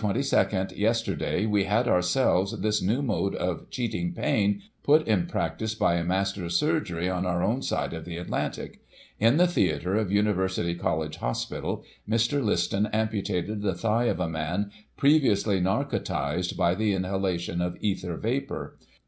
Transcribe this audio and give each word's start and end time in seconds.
Yesterday, 0.73 1.45
we 1.45 1.65
had, 1.65 1.87
ourselves, 1.87 2.59
this 2.61 2.81
new 2.81 3.03
mode 3.03 3.35
of 3.35 3.69
cheating 3.69 4.13
pain 4.15 4.63
put 4.81 5.05
in 5.07 5.27
prac 5.27 5.59
tice 5.59 5.75
by 5.75 5.93
a 5.93 6.03
master 6.03 6.43
of 6.43 6.49
chirurgery, 6.49 7.07
on 7.07 7.23
our 7.23 7.43
own 7.43 7.61
side 7.61 7.93
of 7.93 8.03
the 8.03 8.17
Atlantic. 8.17 8.79
In 9.19 9.37
the 9.37 9.45
theatre 9.45 9.95
of 9.97 10.11
University 10.11 10.73
College 10.73 11.17
Hospital, 11.17 11.83
Mr. 12.09 12.43
Liston 12.43 12.87
amputated 12.87 13.61
the 13.61 13.75
thigh 13.75 14.05
of 14.05 14.19
a 14.19 14.27
man, 14.27 14.71
previously 14.97 15.59
narcotized 15.59 16.57
by 16.57 16.73
the 16.73 16.93
inhalation 16.93 17.61
of 17.61 17.77
ether 17.79 18.15
vapour. 18.17 18.79